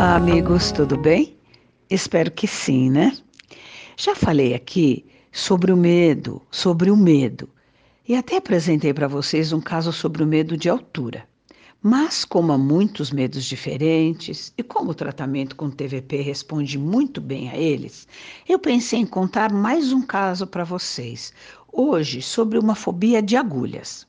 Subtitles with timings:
[0.00, 1.36] Olá, amigos, tudo bem?
[1.90, 3.14] Espero que sim, né?
[3.98, 7.46] Já falei aqui sobre o medo, sobre o medo,
[8.08, 11.28] e até apresentei para vocês um caso sobre o medo de altura.
[11.82, 17.50] Mas, como há muitos medos diferentes e como o tratamento com TVP responde muito bem
[17.50, 18.08] a eles,
[18.48, 21.30] eu pensei em contar mais um caso para vocês,
[21.70, 24.08] hoje sobre uma fobia de agulhas.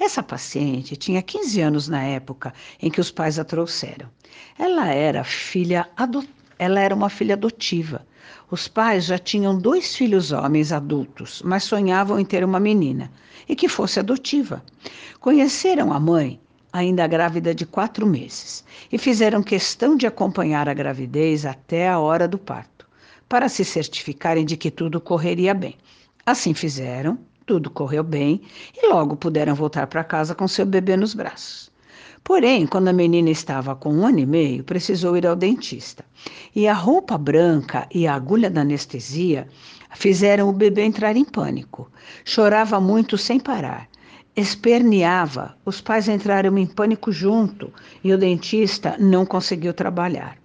[0.00, 4.08] Essa paciente tinha 15 anos na época em que os pais a trouxeram.
[4.58, 5.88] Ela era filha
[6.58, 8.06] ela era uma filha adotiva.
[8.50, 13.12] Os pais já tinham dois filhos homens adultos, mas sonhavam em ter uma menina
[13.46, 14.64] e que fosse adotiva.
[15.20, 16.40] Conheceram a mãe
[16.72, 22.28] ainda grávida de quatro meses, e fizeram questão de acompanhar a gravidez até a hora
[22.28, 22.86] do parto,
[23.28, 25.76] para se certificarem de que tudo correria bem.
[26.24, 27.18] Assim fizeram,
[27.50, 31.68] tudo correu bem e logo puderam voltar para casa com seu bebê nos braços.
[32.22, 36.04] Porém, quando a menina estava com um ano e meio, precisou ir ao dentista.
[36.54, 39.48] E a roupa branca e a agulha da anestesia
[39.96, 41.90] fizeram o bebê entrar em pânico.
[42.24, 43.88] Chorava muito sem parar
[44.36, 45.56] esperneava.
[45.64, 50.38] Os pais entraram em pânico junto e o dentista não conseguiu trabalhar.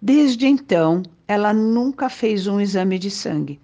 [0.00, 3.60] Desde então, ela nunca fez um exame de sangue,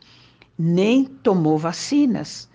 [0.59, 2.49] nem tomou vacinas.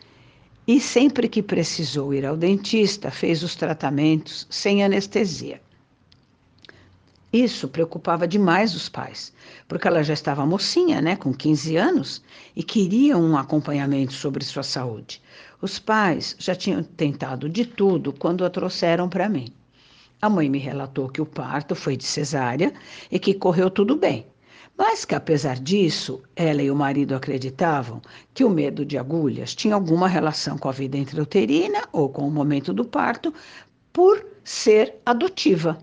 [0.67, 5.59] E sempre que precisou ir ao dentista, fez os tratamentos sem anestesia.
[7.33, 9.33] Isso preocupava demais os pais,
[9.67, 12.21] porque ela já estava mocinha, né, com 15 anos,
[12.55, 15.21] e queriam um acompanhamento sobre sua saúde.
[15.61, 19.53] Os pais já tinham tentado de tudo quando a trouxeram para mim.
[20.21, 22.73] A mãe me relatou que o parto foi de cesárea
[23.09, 24.25] e que correu tudo bem,
[24.77, 28.01] mas que apesar disso, ela e o marido acreditavam
[28.33, 32.31] que o medo de agulhas tinha alguma relação com a vida intrauterina ou com o
[32.31, 33.33] momento do parto
[33.93, 35.77] por ser adotiva.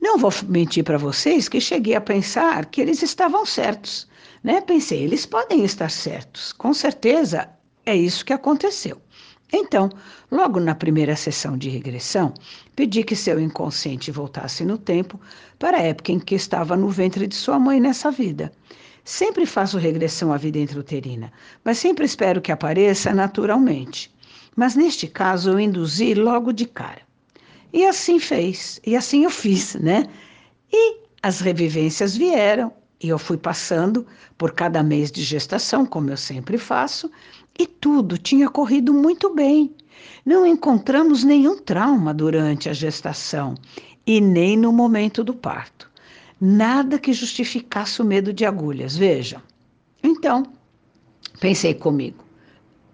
[0.00, 4.06] Não vou mentir para vocês que cheguei a pensar que eles estavam certos.
[4.42, 4.60] Né?
[4.60, 6.52] Pensei, eles podem estar certos.
[6.52, 7.48] Com certeza
[7.86, 9.00] é isso que aconteceu.
[9.56, 9.88] Então,
[10.32, 12.34] logo na primeira sessão de regressão,
[12.74, 15.20] pedi que seu inconsciente voltasse no tempo
[15.60, 18.52] para a época em que estava no ventre de sua mãe nessa vida.
[19.04, 21.32] Sempre faço regressão à vida intrauterina,
[21.64, 24.12] mas sempre espero que apareça naturalmente.
[24.56, 27.02] Mas neste caso eu induzi logo de cara.
[27.72, 30.08] E assim fez, e assim eu fiz, né?
[30.72, 32.72] E as revivências vieram,
[33.04, 34.06] e eu fui passando
[34.38, 37.10] por cada mês de gestação, como eu sempre faço,
[37.58, 39.74] e tudo tinha corrido muito bem.
[40.24, 43.56] Não encontramos nenhum trauma durante a gestação
[44.06, 45.90] e nem no momento do parto.
[46.40, 49.42] Nada que justificasse o medo de agulhas, vejam.
[50.02, 50.42] Então,
[51.38, 52.24] pensei comigo,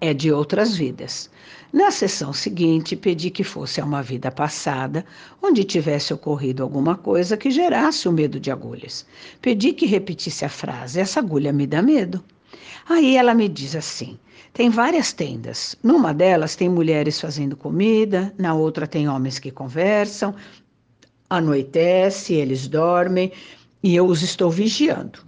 [0.01, 1.31] é de outras vidas.
[1.73, 5.05] Na sessão seguinte, pedi que fosse a uma vida passada,
[5.41, 9.07] onde tivesse ocorrido alguma coisa que gerasse o medo de agulhas.
[9.41, 12.25] Pedi que repetisse a frase: Essa agulha me dá medo.
[12.89, 14.19] Aí ela me diz assim:
[14.53, 15.77] tem várias tendas.
[15.83, 20.35] Numa delas tem mulheres fazendo comida, na outra tem homens que conversam.
[21.29, 23.31] Anoitece, eles dormem
[23.83, 25.21] e eu os estou vigiando.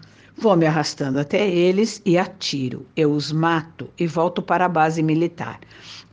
[0.42, 2.84] Vou me arrastando até eles e atiro.
[2.96, 5.60] Eu os mato e volto para a base militar.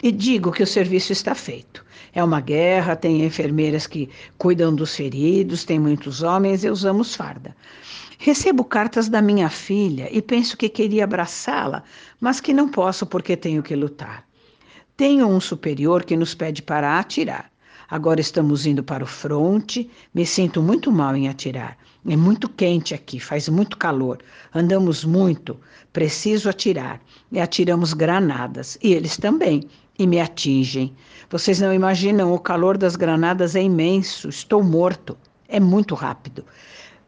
[0.03, 1.83] E digo que o serviço está feito.
[2.13, 4.07] É uma guerra, tem enfermeiras que
[4.37, 7.55] cuidam dos feridos, tem muitos homens e usamos farda.
[8.19, 11.81] Recebo cartas da minha filha e penso que queria abraçá-la,
[12.21, 14.23] mas que não posso porque tenho que lutar.
[14.95, 17.48] Tenho um superior que nos pede para atirar.
[17.89, 21.75] Agora estamos indo para o fronte, me sinto muito mal em atirar.
[22.07, 24.19] É muito quente aqui, faz muito calor.
[24.53, 25.59] Andamos muito,
[25.91, 27.01] preciso atirar.
[27.31, 29.63] E atiramos granadas, e eles também,
[29.97, 30.95] e me atingem.
[31.29, 35.17] Vocês não imaginam, o calor das granadas é imenso, estou morto.
[35.47, 36.45] É muito rápido.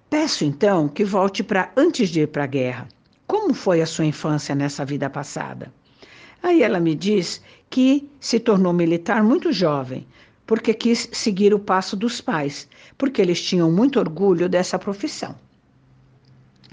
[0.10, 2.88] Peço então que volte para antes de ir para a guerra.
[3.28, 5.72] Como foi a sua infância nessa vida passada?
[6.44, 10.06] Aí ela me diz que se tornou militar muito jovem,
[10.52, 12.68] porque quis seguir o passo dos pais,
[12.98, 15.34] porque eles tinham muito orgulho dessa profissão.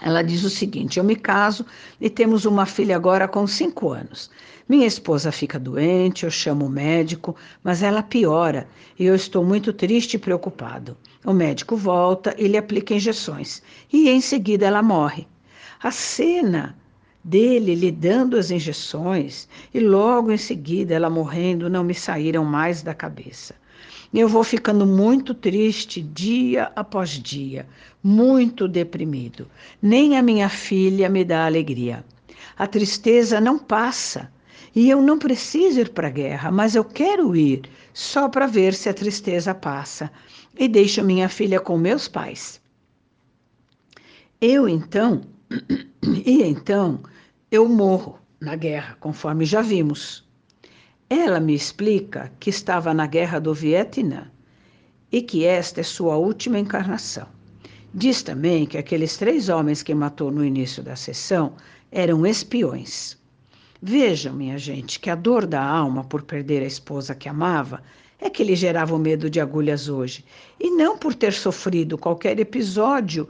[0.03, 1.65] Ela diz o seguinte: Eu me caso
[2.01, 4.33] e temos uma filha agora com cinco anos.
[4.69, 8.67] Minha esposa fica doente, eu chamo o médico, mas ela piora
[8.99, 10.97] e eu estou muito triste e preocupado.
[11.25, 15.25] O médico volta e lhe aplica injeções e em seguida ela morre.
[15.81, 16.77] A cena
[17.23, 22.83] dele lhe dando as injeções e logo em seguida ela morrendo não me saíram mais
[22.83, 23.55] da cabeça.
[24.13, 27.67] Eu vou ficando muito triste dia após dia,
[28.03, 29.47] muito deprimido.
[29.83, 32.05] Nem a minha filha me dá alegria.
[32.57, 34.33] A tristeza não passa.
[34.75, 37.63] E eu não preciso ir para a guerra, mas eu quero ir
[37.93, 40.11] só para ver se a tristeza passa.
[40.59, 42.61] E deixo minha filha com meus pais.
[44.41, 45.23] Eu então,
[46.25, 47.03] e então,
[47.51, 50.28] eu morro na guerra, conforme já vimos.
[51.11, 54.31] Ela me explica que estava na guerra do Vietnã
[55.11, 57.27] e que esta é sua última encarnação.
[57.95, 61.55] Diz também que aqueles três homens que matou no início da sessão
[61.91, 63.17] eram espiões.
[63.81, 67.83] Vejam, minha gente, que a dor da alma por perder a esposa que amava
[68.21, 70.23] é que lhe gerava o medo de agulhas hoje,
[70.61, 73.27] e não por ter sofrido qualquer episódio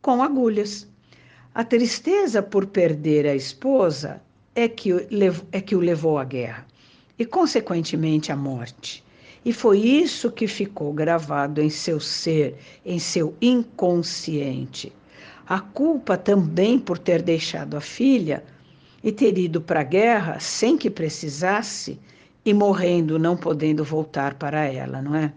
[0.00, 0.86] com agulhas.
[1.52, 4.22] A tristeza por perder a esposa
[4.54, 4.92] é que,
[5.50, 6.64] é que o levou à guerra
[7.18, 9.04] e, consequentemente, à morte.
[9.44, 14.92] E foi isso que ficou gravado em seu ser, em seu inconsciente.
[15.46, 18.42] A culpa também por ter deixado a filha
[19.04, 21.98] e ter ido para a guerra sem que precisasse
[22.44, 25.32] e morrendo, não podendo voltar para ela, não é?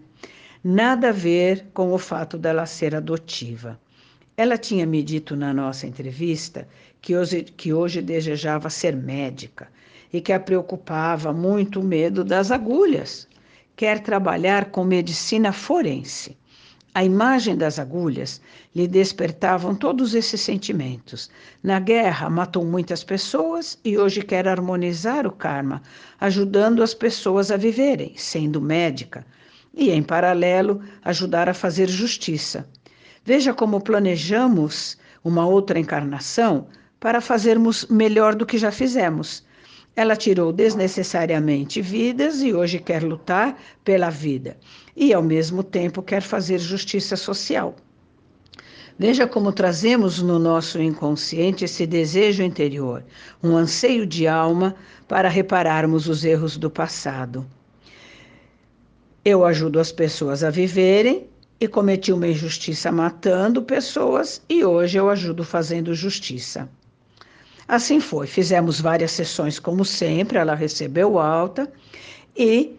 [0.62, 3.80] Nada a ver com o fato dela ser adotiva.
[4.36, 6.66] Ela tinha me dito na nossa entrevista
[7.00, 9.68] que hoje, que hoje desejava ser médica
[10.12, 13.28] e que a preocupava muito o medo das agulhas.
[13.76, 16.36] Quer trabalhar com medicina forense.
[16.92, 18.40] A imagem das agulhas
[18.74, 21.30] lhe despertavam todos esses sentimentos.
[21.62, 25.80] Na guerra, matou muitas pessoas e hoje quer harmonizar o karma,
[26.20, 29.24] ajudando as pessoas a viverem, sendo médica,
[29.72, 32.68] e, em paralelo, ajudar a fazer justiça.
[33.24, 36.66] Veja como planejamos uma outra encarnação
[36.98, 39.44] para fazermos melhor do que já fizemos.
[39.96, 44.56] Ela tirou desnecessariamente vidas e hoje quer lutar pela vida
[44.96, 47.74] e, ao mesmo tempo, quer fazer justiça social.
[48.98, 53.02] Veja como trazemos no nosso inconsciente esse desejo interior,
[53.42, 54.76] um anseio de alma
[55.08, 57.46] para repararmos os erros do passado.
[59.24, 61.26] Eu ajudo as pessoas a viverem
[61.58, 66.68] e cometi uma injustiça matando pessoas e hoje eu ajudo fazendo justiça.
[67.70, 71.70] Assim foi, fizemos várias sessões como sempre, ela recebeu alta
[72.36, 72.76] e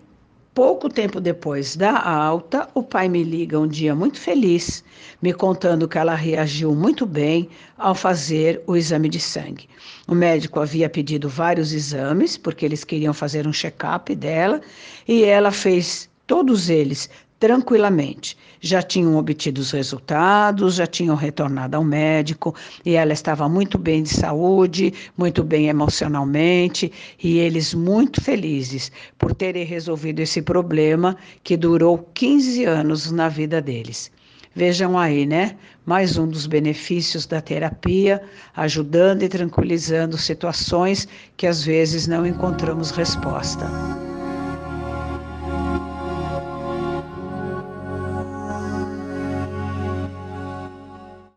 [0.53, 4.83] pouco tempo depois da alta, o pai me liga um dia muito feliz,
[5.21, 7.47] me contando que ela reagiu muito bem
[7.77, 9.69] ao fazer o exame de sangue.
[10.09, 14.59] O médico havia pedido vários exames, porque eles queriam fazer um check-up dela,
[15.07, 17.09] e ela fez todos eles
[17.41, 18.37] tranquilamente.
[18.61, 22.55] Já tinham obtido os resultados, já tinham retornado ao médico
[22.85, 26.91] e ela estava muito bem de saúde, muito bem emocionalmente
[27.21, 33.59] e eles muito felizes por terem resolvido esse problema que durou 15 anos na vida
[33.59, 34.11] deles.
[34.53, 35.55] Vejam aí, né?
[35.83, 38.21] Mais um dos benefícios da terapia,
[38.55, 43.65] ajudando e tranquilizando situações que às vezes não encontramos resposta.